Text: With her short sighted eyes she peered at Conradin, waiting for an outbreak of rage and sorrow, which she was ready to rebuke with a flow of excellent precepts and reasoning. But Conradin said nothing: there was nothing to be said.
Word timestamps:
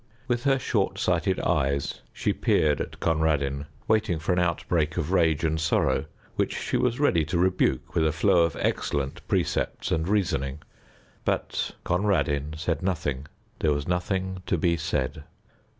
With 0.27 0.45
her 0.45 0.57
short 0.57 0.97
sighted 0.97 1.39
eyes 1.41 2.01
she 2.11 2.33
peered 2.33 2.81
at 2.81 2.99
Conradin, 2.99 3.67
waiting 3.87 4.17
for 4.17 4.33
an 4.33 4.39
outbreak 4.39 4.97
of 4.97 5.11
rage 5.11 5.43
and 5.43 5.61
sorrow, 5.61 6.05
which 6.37 6.57
she 6.57 6.75
was 6.75 6.99
ready 6.99 7.23
to 7.25 7.37
rebuke 7.37 7.93
with 7.93 8.07
a 8.07 8.11
flow 8.11 8.41
of 8.41 8.57
excellent 8.59 9.21
precepts 9.27 9.91
and 9.91 10.07
reasoning. 10.07 10.63
But 11.23 11.73
Conradin 11.83 12.55
said 12.57 12.81
nothing: 12.81 13.27
there 13.59 13.73
was 13.73 13.87
nothing 13.87 14.41
to 14.47 14.57
be 14.57 14.75
said. 14.75 15.23